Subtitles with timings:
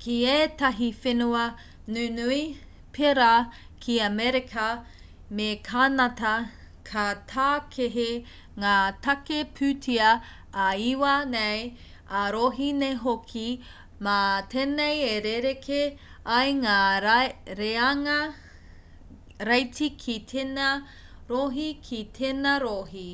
[0.00, 1.44] ki ētahi whenua
[1.96, 2.40] nunui
[2.96, 3.28] pēra
[3.84, 4.64] ki amerika
[5.38, 6.32] me kānata
[6.90, 8.04] ka tākehi
[8.64, 8.74] ngā
[9.06, 10.10] tāke-pūtea
[10.66, 11.64] ā-iwi nei
[12.24, 13.46] ā-rohe nei hoki
[14.08, 14.18] mā
[14.56, 15.80] tēnei e rerekē
[16.40, 16.78] ai ngā
[17.62, 18.20] reanga
[19.52, 20.70] reiti ki tēnā
[21.34, 23.08] rohe ki tēnā rohe